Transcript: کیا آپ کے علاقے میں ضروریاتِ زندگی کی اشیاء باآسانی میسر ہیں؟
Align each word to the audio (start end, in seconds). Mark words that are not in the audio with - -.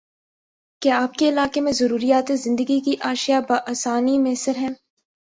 کیا 0.81 1.01
آپ 1.03 1.13
کے 1.13 1.29
علاقے 1.29 1.61
میں 1.61 1.71
ضروریاتِ 1.71 2.35
زندگی 2.35 2.79
کی 2.79 2.95
اشیاء 3.01 3.39
باآسانی 3.49 4.17
میسر 4.17 4.57
ہیں؟ 4.57 4.73